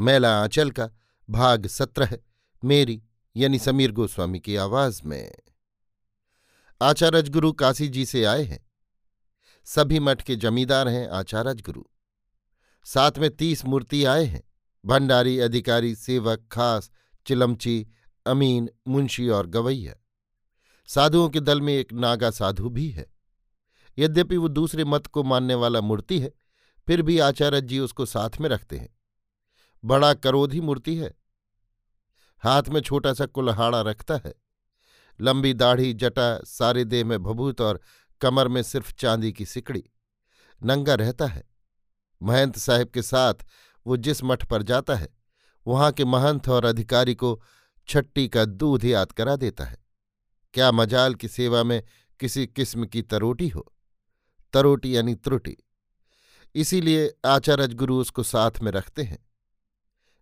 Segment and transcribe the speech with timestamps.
[0.00, 0.90] मैला आंचल का
[1.30, 2.18] भाग सत्रह,
[2.64, 3.02] मेरी
[3.36, 5.34] यानी समीर गोस्वामी की आवाज़ में।
[6.82, 8.70] आचार्य गुरु काशी जी से आए हैं।
[9.64, 11.82] सभी मठ के जमींदार हैं आचार्य गुरु।
[12.84, 14.42] साथ में तीस मूर्ति आए हैं।
[14.86, 16.90] भंडारी, अधिकारी, सेवक, खास,
[17.26, 17.88] चिलमची,
[18.26, 19.94] अमीन, मुंशी और गवैया।
[20.86, 23.06] साधुओं के दल में एक नागा साधु भी है।
[23.98, 26.32] यद्यपि वो दूसरे मत को मानने वाला मूर्ति है,
[26.86, 28.97] फिर भी आचार्य जी उसको साथ में रखते हैं।
[29.84, 31.14] बड़ा करोधी मूर्ति है।
[32.38, 34.34] हाथ में छोटा सा कुल्हाड़ा रखता है।
[35.20, 37.80] लंबी दाढ़ी, जटा, सारे देह में भभूत और
[38.20, 39.84] कमर में सिर्फ़ चांदी की सिकड़ी।
[40.64, 41.44] नंगा रहता है।
[42.22, 43.34] महंत साहिब के साथ
[43.86, 45.08] वो जिस मठ पर जाता है,
[45.66, 47.42] वहाँ के महंत और अधिकारी को
[47.88, 49.78] छट्टी का दूध याद करा देता है।
[50.54, 51.82] क्या मजाल की सेवा में
[52.20, 53.72] किसी किस्म की तरोटी हो?
[54.52, 55.56] तरोटी यानी त्रुटि।
[56.54, 59.27] इसीलिए आचार्य गुरु उसको साथ में रखते हैं।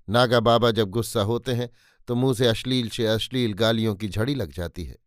[0.08, 1.70] नागा बाबा जब गुस्सा होते हैं
[2.08, 4.98] तो मुँह से अश्लील से अश्लील गालियों की झड़ी लग जाती है।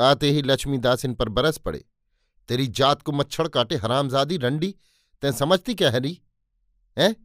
[0.00, 1.84] आते ही लक्ष्मी दास इन पर बरस पड़े।
[2.48, 4.74] तेरी जात को मच्छर काटे हरामजादी रंडी,
[5.22, 6.20] तैं समझती क्या है नी
[6.98, 7.16] है?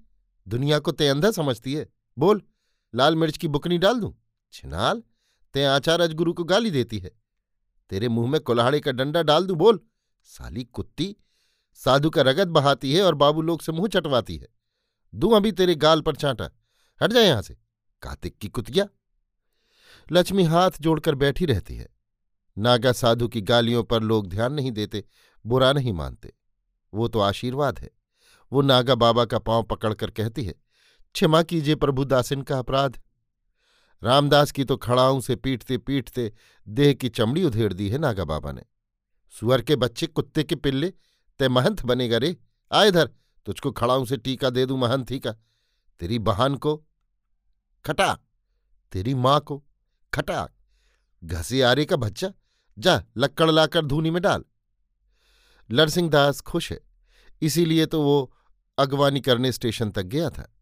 [0.48, 2.42] दुनिया को ते अंधा समझती है। बोल,
[2.96, 4.14] लाल मिर्च की बुकनी डाल दूँ?
[4.54, 5.04] छिनाल,
[5.54, 7.12] ते आचार्य गुरु को गाली देती है।
[7.90, 9.58] तेरे मुँह में कुल्हाड़े का डंडा डाल दूँ?
[9.58, 9.80] बोल,
[10.24, 11.16] साली कुत्ती,
[11.74, 14.48] साधु का रगत बहाती है और बाबू लोग से मुँह चटवाती है।
[15.16, 16.50] दूँ अभी तेरे गाल पर चांटा।
[17.04, 17.58] हट जाए यहाँ से।
[18.04, 18.88] कार्तिक की कुतिया।
[20.08, 21.88] लक्ष्मी हाथ जोड़कर बैठी रहती है।
[22.58, 25.04] नागा साधु की गालियों पर लोग ध्यान नहीं देते,
[25.46, 26.34] बुरा नहीं मानते।
[26.94, 27.90] वो तो आशीर्वाद है।
[28.52, 30.54] वो नागा बाबा का पाँव पकड़कर कहती है,
[31.16, 33.00] क्षमा कीजिए प्रभु दासिन का अपराध।
[34.02, 36.32] रामदास की तो खड़ाऊं से पीटते पीटते
[36.68, 38.62] देह की चमड़ी उधेड़ दी है नागा बाबा ने।
[39.34, 40.94] सुअर के बच्चे, कुत्ते के पिल्ले
[41.40, 42.36] तय महंत बनेगा रे।
[42.72, 43.10] आ इधर
[43.46, 45.32] तुझको खड़ाऊं से टीका दे दूँ महंत ही का।
[46.00, 46.84] तेरी बहन को
[47.86, 48.14] खटा
[48.92, 49.64] तेरी माँ को
[50.14, 50.50] खटा
[51.24, 52.32] घसियारे का बच्चा,
[52.80, 54.44] जा लक्कड़ लाकर धूनी में डाल।
[55.72, 56.80] लरसिंह दास खुश है,
[57.42, 58.34] इसीलिए तो वो
[58.78, 60.54] अगवानी करने स्टेशन तक गया था।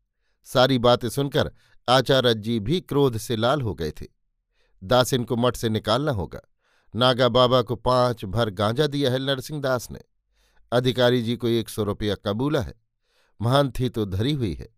[0.43, 1.51] सारी बातें सुनकर
[1.89, 4.05] आचार्य जी भी क्रोध से लाल हो गए थे।
[4.83, 6.39] दासिन को मठ से निकालना होगा।
[6.95, 9.99] नागा बाबा को पाँच भर गांजा दिया है नरसिंह दास ने।
[10.71, 12.73] अधिकारी जी को एक सौ रुपया कबूला है।
[13.41, 14.69] महान थी तो धरी हुई है।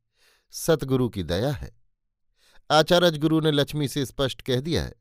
[0.52, 1.83] सतगुरु की दया है।
[2.72, 4.94] आचार्य गुरु ने लक्ष्मी से स्पष्ट कह दिया है,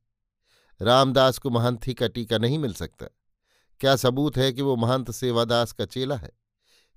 [0.82, 3.06] रामदास को महंती का टीका नहीं मिल सकता।
[3.80, 6.30] क्या सबूत है कि वो महंत सेवादास का चेला है?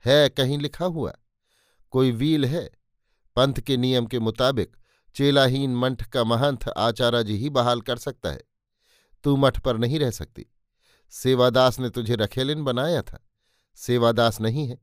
[0.05, 1.13] है कहीं लिखा हुआ।
[1.91, 2.71] कोई वील है?
[3.35, 4.77] पंथ के नियम के मुताबिक
[5.15, 8.43] चेलाहीन मंठ का महंत आचार्य ही बहाल कर सकता है।
[9.23, 10.45] तू मठ पर नहीं रह सकती।
[11.09, 13.19] सेवादास ने तुझे रखेलिन बनाया था।
[13.75, 14.77] सेवादास नहीं है।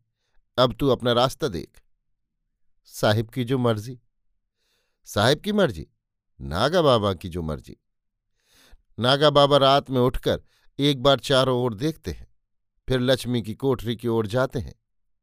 [0.59, 1.83] अब तू अपना रास्ता देख।
[2.85, 4.01] साहिब की जो मर्ज़ी।
[5.07, 5.87] साहिब की मर्ज़ी,
[6.41, 7.77] नागा बाबा की जो मर्ज़ी।
[8.99, 10.41] नागा बाबा रात में उठकर
[10.79, 12.27] एक बार चारों ओर देखते हैं,
[12.89, 14.75] फिर लक्ष्मी की कोठरी की ओर जाते हैं,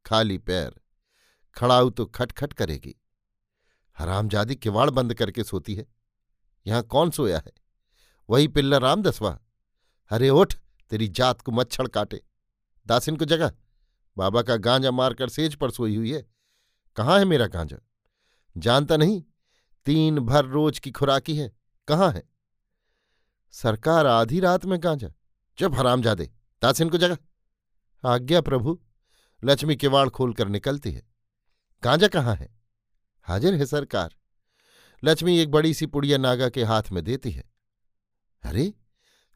[0.06, 0.80] खाली पैर,
[1.56, 2.96] खड़ाऊ तो खटखट करेगी।
[3.98, 5.86] हरामजादी किवाड़ बंद करके सोती है।
[6.66, 7.52] यहाँ कौन सोया है?
[8.30, 9.40] वही पिल्ला राम दसवा
[10.12, 10.54] अरे ओठ
[10.92, 12.22] तेरी जात को मच्छर काटे।
[12.88, 13.52] दासिन को जगह
[14.18, 16.26] बाबा का गांजा मारकर सेज पर सोई हुई है।
[16.98, 17.78] कहाँ है मेरा गांजा?
[18.56, 19.22] जानता नहीं
[19.86, 21.52] तीन भर रोज की खुराकी है।
[21.88, 22.24] कहाँ है?
[23.52, 25.12] सरकार आधी रात में गांजा
[25.60, 26.32] जब हराम जा दे
[26.62, 27.18] तासिन को जगह।
[28.06, 28.80] आज्ञा प्रभु,
[29.44, 31.04] लक्ष्मी किवाड़ खोलकर निकलती है।
[31.84, 32.50] गांजा कहाँ है?
[33.22, 34.16] हाजिर है सरकार।
[35.04, 37.44] लक्ष्मी एक बड़ी सी पुड़िया नागा के हाथ में देती है।
[38.44, 38.74] अरे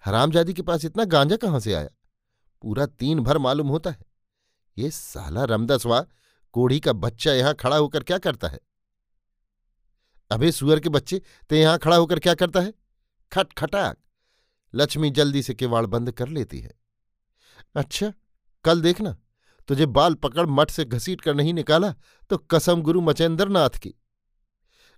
[0.05, 1.89] हरामजादी के पास इतना गांजा कहाँ से आया?
[2.61, 4.05] पूरा तीन भर मालूम होता है।
[4.77, 6.05] ये साला रमदसवा,
[6.51, 8.59] कोढ़ी का बच्चा यहाँ खड़ा होकर क्या करता है?
[10.33, 12.73] अबे सुअर के बच्चे, ते यहाँ खड़ा होकर क्या करता है?
[13.31, 13.97] खट खटाक
[14.73, 16.73] लक्ष्मी जल्दी से किवाड़ बंद कर लेती है।
[17.75, 18.11] अच्छा
[18.65, 19.15] कल देखना,
[19.69, 21.93] तुझे बाल पकड़ मठ से घसीट कर नहीं निकाला
[22.31, 23.93] तो कसम गुरु मचेंद्र नाथ की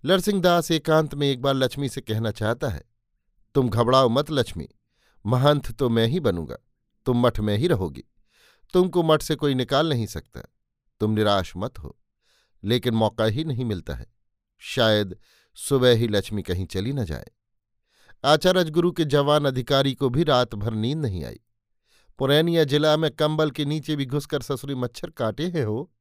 [0.04, 2.84] लरसिंहदास एकांत में एक बार लक्ष्मी से कहना चाहता है,
[3.56, 4.68] तुम घबराओ मत लक्ष्मी,
[5.26, 6.58] महंत तो मैं ही बनूँगा,
[7.08, 8.04] तुम मठ में ही रहोगी,
[8.74, 10.42] तुमको मठ से कोई निकाल नहीं सकता,
[11.02, 11.96] तुम निराश मत हो,
[12.64, 14.08] लेकिन मौका ही नहीं मिलता है।
[14.58, 15.18] शायद
[15.56, 17.26] सुबह ही लक्ष्मी कहीं चली न जाए।
[18.26, 21.40] आचार्य गुरु के जवान अधिकारी को भी रात भर नींद नहीं आई।
[22.20, 25.92] पुरैनिया जिला में कंबल के नीचे भी घुसकर ससुरी मच्छर काटे हैं हो।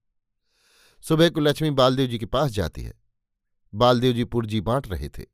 [1.01, 2.95] सुबह को लक्ष्मी बालदेव जी के पास जाती है।
[3.75, 5.25] बालदेव जी पुरजी बांट रहे थे।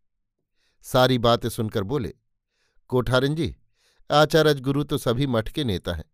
[0.82, 2.14] सारी बातें सुनकर बोले,
[2.88, 3.56] कोठारिन जी,
[4.10, 6.04] आचार्य गुरु तो सभी मठ के नेता हैं।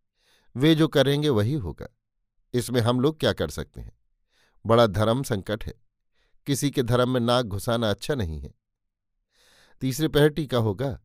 [0.56, 1.88] वे जो करेंगे वही होगा।
[2.54, 3.92] इसमें हम लोग क्या कर सकते हैं?
[4.66, 5.85] बड़ा धर्म संकट है।
[6.46, 8.54] किसी के धर्म में नाक घुसाना अच्छा नहीं है।
[9.80, 11.00] तीसरे पहर टीका होगा,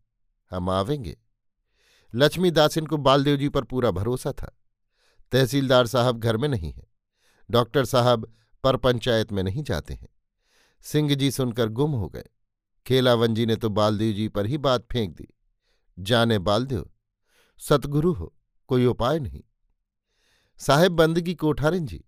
[0.52, 1.18] हम आवेंगे।
[2.16, 2.52] लक्ष्मी
[2.86, 4.58] को बालदेव जी पर पूरा भरोसा था।
[5.32, 6.88] तहसीलदार साहब घर में नहीं है।
[7.52, 8.34] डॉक्टर साहब
[8.64, 10.08] पर पंचायत में नहीं जाते हैं।
[10.82, 12.26] सिंह जी सुनकर गुम हो गए।
[12.88, 15.28] खेलावन जी ने तो बालदेव जी पर ही बात फेंक दी।
[16.00, 16.92] जाने बालदेव,
[17.60, 18.34] सतगुरु हो,
[18.68, 19.44] कोई उपाय नहीं।
[20.58, 22.06] साहेब बंदगी कोठारिन जी।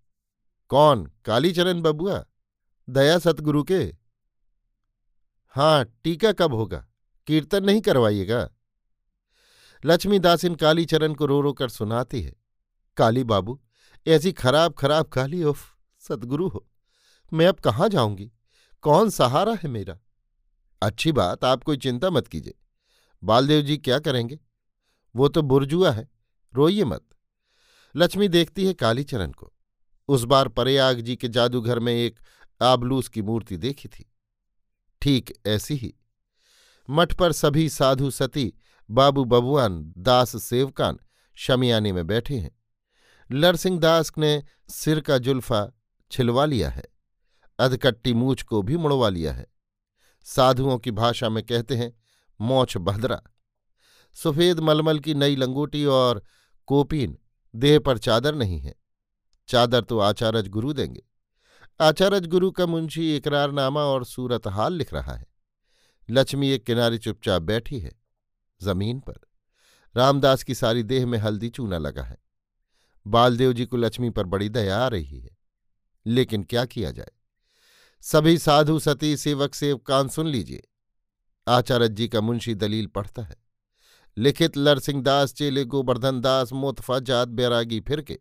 [0.68, 1.12] कौन?
[1.24, 2.24] कालीचरण बबुआ?
[2.88, 3.96] दया सतगुरु के।
[5.48, 6.86] हाँ टीका कब होगा?
[7.26, 8.50] कीर्तन नहीं करवाइएगा।
[9.84, 12.34] लक्ष्मीदास इन कालीचरण को रो रो कर सुनाती है।
[12.96, 13.60] काली बाबू,
[14.06, 16.68] ऐसी खराब खराब काली उफ, सतगुरु हो।
[17.32, 18.32] मैं अब कहाँ जाऊँगी?
[18.82, 19.98] कौन सहारा है मेरा?
[20.82, 22.54] अच्छी बात, आप कोई चिंता मत कीजिए।
[23.24, 24.40] बालदेव जी क्या करेंगे?
[25.16, 26.08] वो तो बुरजुआ है,
[26.54, 27.04] रोइए मत।
[27.96, 29.52] लक्ष्मी देखती है कालीचरण को।
[30.08, 32.20] उस बार प्रयाग जी के जादूघर में एक
[32.64, 34.12] आबलूस की मूर्ति देखी थी।
[35.02, 35.94] ठीक ऐसी ही।
[36.90, 38.52] मठ पर सभी साधु सती,
[38.90, 40.98] बाबू बबुआन, दास सेवकान,
[41.34, 42.58] शमियाने में बैठे हैं।
[43.32, 45.72] लरसिंह दास ने सिर का जुल्फा
[46.10, 46.84] छिलवा लिया है।
[47.58, 49.46] अधकट्टी मूछ को भी मुड़वा लिया है।
[50.22, 52.00] साधुओं की भाषा में कहते हैं,
[52.40, 53.22] मोछ भद्रा
[54.14, 56.22] सफ़ेद मलमल की नई लंगोटी और
[56.66, 57.18] कोपीन,
[57.56, 58.74] देह पर चादर नहीं है।
[59.48, 61.02] चादर तो आचार्य गुरु देंगे।
[61.80, 65.26] आचार्य गुरु का मुंशी इकरारनामा और सूरत हाल लिख रहा है।
[66.10, 67.92] लक्ष्मी एक किनारे चुपचाप बैठी है,
[68.62, 69.14] ज़मीन पर।
[69.96, 72.18] रामदास की सारी देह में हल्दी चूना लगा है।
[73.06, 75.36] बालदेव जी को लक्ष्मी पर बड़ी दया आ रही है।
[76.06, 77.10] लेकिन क्या किया जाए?
[78.00, 80.62] सभी साधु, सती, सेवक, सेवकान सुन लीजिए।
[81.48, 83.36] आचार्य जी का मुंशी दलील पढ़ता है।
[84.16, 88.18] लिखित लरसिंह दास, चेले गोवर्धन दास, मोतफा जात बैरागी फिर के।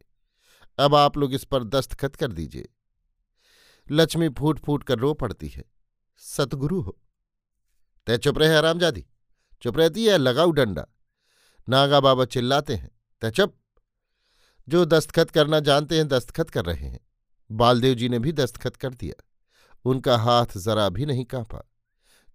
[0.79, 2.69] अब आप लोग इस पर दस्तखत कर दीजिए।
[3.91, 5.63] लक्ष्मी फूट फूट कर रो पड़ती है।
[6.17, 6.99] सतगुरु हो।
[8.07, 9.05] तय चुप रहे आरामजादी
[9.61, 10.87] चुप रहती है लगाऊ डंडा।
[11.69, 12.91] नागा बाबा चिल्लाते हैं।
[13.21, 13.55] तय चुप।
[14.69, 16.99] जो दस्तखत करना जानते हैं, दस्तखत कर रहे हैं।
[17.51, 19.23] बालदेव जी ने भी दस्तखत कर दिया।
[19.85, 21.71] उनका हाथ जरा भी नहीं कांपा।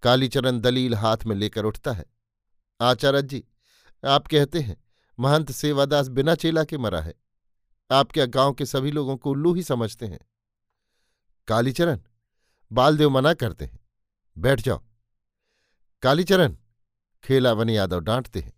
[0.02, 2.04] कालीचरण दलील हाथ में लेकर उठता है।
[2.80, 3.44] आचार्य जी,
[4.06, 4.84] आप कहते हैं,
[5.20, 7.14] महंत सेवादास बिना चेला के मरा है।
[7.90, 10.18] आप क्या गाँव के सभी लोगों को उल्लू ही समझते हैं।
[11.48, 12.00] कालीचरण।
[12.72, 13.80] बालदेव मना करते हैं।
[14.38, 14.82] बैठ जाओ।
[16.02, 16.56] कालीचरण।
[17.24, 18.52] खेलावन यादव डांटते हैं।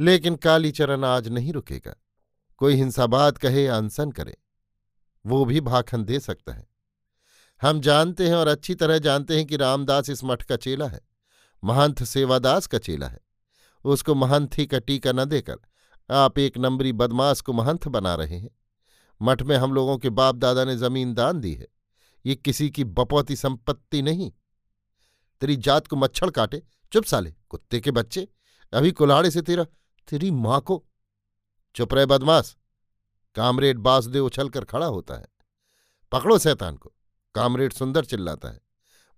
[0.00, 1.94] लेकिन कालीचरण आज नहीं रुकेगा।
[2.56, 4.36] कोई हिंसाबाद कहे या अनसन करे,
[5.26, 6.66] वो भी भाखन दे सकता है।
[7.62, 11.00] हम जानते हैं और अच्छी तरह जानते हैं कि रामदास इस मठ का चेला है।
[11.64, 13.20] महंत सेवादास का चेला है।
[13.84, 15.56] उसको महंत ही का टीका न देकर
[16.10, 18.50] आप एक नंबरी बदमाश को महंत बना रहे हैं।
[19.22, 21.66] मठ में हम लोगों के बाप दादा ने ज़मीन दान दी है।
[22.26, 24.32] ये किसी की बपौती संपत्ति नहीं।
[25.40, 28.28] तेरी जात को मच्छर काटे, चुप साले, कुत्ते के बच्चे,
[28.72, 29.64] अभी कुल्हाड़े से तेरा,
[30.08, 30.86] तेरी माँ को।
[31.74, 32.56] चुप रहे बदमाश,
[33.34, 35.26] कामरेड बासदेव उछलकर खड़ा होता है।
[36.12, 36.92] पकड़ो सैतान को,
[37.34, 38.60] कामरेड सुंदर चिल्लाता है।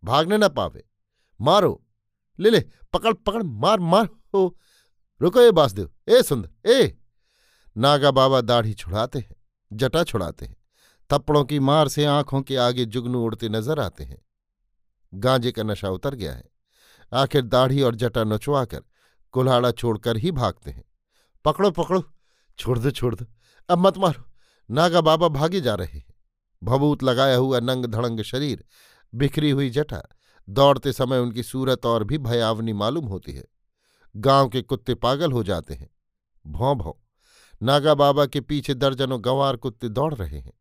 [0.05, 0.89] भागने ना पावे,
[1.41, 1.87] मारो,
[2.39, 2.61] ले ले,
[2.93, 4.59] पकड़ पकड़, मार मार, हो।
[5.23, 6.99] रुको ए बासदेव, ए सुंदर, ए।
[7.77, 9.37] नागा बाबा दाढ़ी छुड़ाते हैं,
[9.73, 10.58] जटा छुड़ाते हैं।
[11.13, 14.23] थप्पड़ों की मार से आँखों के आगे जुगनू उड़ते नज़र आते हैं।
[15.15, 16.45] गांजे का नशा उतर गया है।
[17.13, 18.83] आखिर दाढ़ी और जटा नचवाकर
[19.33, 20.85] कुल्हाड़ा छोड़कर ही भागते हैं।
[21.45, 22.05] पकड़ो पकड़ो।
[22.59, 23.25] छोड़ दो छोड़ दो।
[23.69, 24.25] अब मत मारो।
[24.71, 26.15] नागा बाबा भागे जा रहे हैं।
[26.65, 28.65] भभूत लगाया हुआ नंग धड़ंग शरीर,
[29.15, 30.03] बिखरी हुई जटा,
[30.49, 33.45] दौड़ते समय उनकी सूरत और भी भयावनी मालूम होती है।
[34.17, 35.91] गाँव के कुत्ते पागल हो जाते हैं।
[36.47, 36.93] भौं भौं।
[37.63, 40.58] नागा बाबा के पीछे दर्जनों गंवार कुत्ते दौड़ रहे हैं।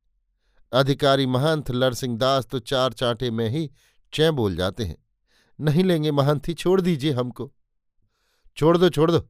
[0.71, 3.71] अधिकारी महंत लरसिंह दास तो चार चांटे में ही
[4.13, 4.97] चै बोल जाते हैं।
[5.62, 7.53] नहीं लेंगे महंती, छोड़ दीजिए हमको।
[8.57, 9.29] छोड़ दो छोड़ दो,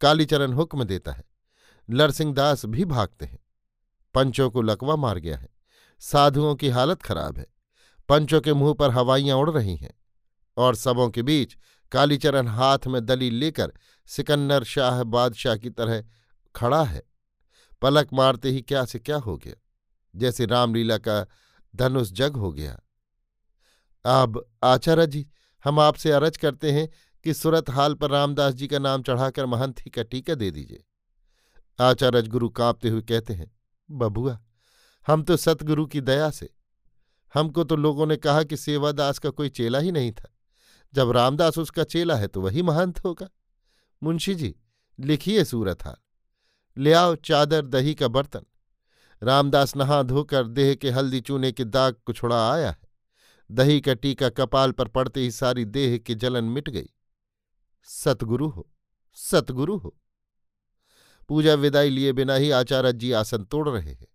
[0.00, 1.24] कालीचरण हुक्म देता है।
[1.90, 3.38] लरसिंह दास भी भागते हैं।
[4.14, 5.48] पंचों को लकवा मार गया है।
[6.00, 7.46] साधुओं की हालत खराब है।
[8.08, 9.94] पंचों के मुँह पर हवाइयाँ उड़ रही हैं
[10.56, 11.56] और सबों के बीच
[11.92, 13.72] कालीचरण हाथ में दलील लेकर
[14.06, 16.04] सिकन्नर शाह बादशाह की तरह
[16.56, 17.02] खड़ा है।
[17.82, 19.54] पलक मारते ही क्या से क्या हो गया?
[20.18, 21.26] जैसे रामलीला का
[21.76, 22.78] धनुष जग हो गया।
[24.04, 25.26] अब, आचार्य जी,
[25.64, 26.88] हम आपसे अरज करते हैं
[27.24, 30.84] कि सुरत हाल पर रामदास जी का नाम चढ़ाकर महंती का टीका दे दीजिए।
[31.80, 33.50] आचार्य गुरु कांपते हुए कहते हैं,
[33.90, 34.38] बबुआ,
[35.06, 36.50] हम तो सतगुरु की दया से,
[37.34, 40.34] हमको तो लोगों ने कहा कि सेवादास का कोई चेला ही नहीं था।
[40.94, 43.28] जब रामदास उसका चेला है तो वही महंत होगा।
[44.02, 44.54] मुंशी जी,
[44.98, 45.96] लिखिए सूरत हाल।
[46.76, 48.42] ले आओ चादर, दही का बर्तन।
[49.22, 52.88] रामदास नहा धोकर देह के हल्दी चूने के दाग को छुड़ा आया है।
[53.50, 56.88] दही का टीका कपाल पर पड़ते ही सारी देह की जलन मिट गई।
[57.84, 58.70] सतगुरु हो
[59.14, 59.96] सतगुरु हो।
[61.28, 64.06] पूजा विदाई लिए बिना ही आचार्य जी आसन तोड़ रहे हैं।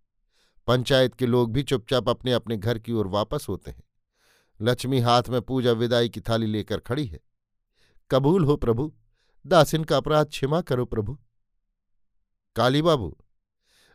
[0.67, 3.83] पंचायत के लोग भी चुपचाप अपने अपने घर की ओर वापस होते हैं।
[4.61, 7.19] लक्ष्मी हाथ में पूजा विदाई की थाली लेकर खड़ी है।
[8.11, 8.93] कबूल हो प्रभु,
[9.47, 11.17] दासिन का अपराध क्षमा करो प्रभु।
[12.55, 13.17] काली बाबू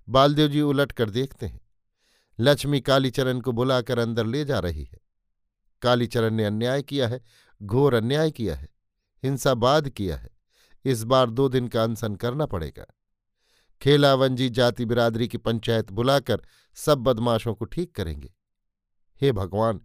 [0.08, 1.60] बालदेव जी उलट कर देखते हैं।
[2.40, 5.00] लक्ष्मी कालीचरण को बुलाकर अंदर ले जा रही है।
[5.82, 7.22] कालीचरण ने अन्याय किया है,
[7.62, 8.68] घोर अन्याय किया है
[9.24, 10.30] हिंसाबाद किया है।
[10.84, 12.86] इस बार दो दिन का अनशन करना पड़ेगा।
[13.82, 16.42] खेलावंजी जाति बिरादरी की पंचायत बुलाकर
[16.74, 18.34] सब बदमाशों को ठीक करेंगे।
[19.22, 19.80] हे भगवान,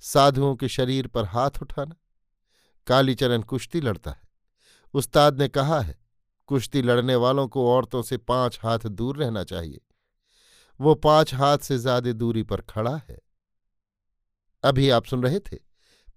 [0.00, 1.94] साधुओं के शरीर पर हाथ उठाना।
[2.86, 4.28] कालीचरण कुश्ती लड़ता है।
[4.94, 6.05] उस्ताद ने कहा है
[6.46, 9.80] कुश्ती लड़ने वालों को औरतों से पाँच हाथ दूर रहना चाहिए।
[10.80, 13.18] वो पाँच हाथ से ज़्यादा दूरी पर खड़ा है।
[14.64, 15.56] अभी आप सुन रहे थे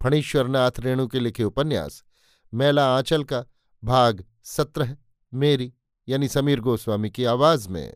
[0.04, 2.04] फणीश्वरनाथ रेणु के लिखे उपन्यास,
[2.54, 3.46] मेला आंचल का
[3.84, 4.96] भाग सत्रह,
[5.34, 5.74] मेरी,
[6.08, 7.94] यानी समीर गोस्वामी की आवाज़ में।